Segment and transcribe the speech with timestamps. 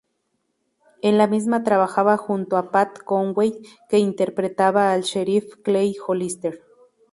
[1.03, 6.63] En la misma trabajaba junto a Pat Conway, que interpretaba al sheriff Clay Hollister.